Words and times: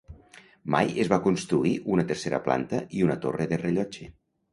Mai 0.75 0.87
es 1.03 1.09
va 1.11 1.19
construir 1.25 1.73
una 1.97 2.05
tercera 2.13 2.39
planta 2.47 2.79
i 3.01 3.05
una 3.09 3.19
torre 3.27 3.47
de 3.53 3.61
rellotge. 3.65 4.09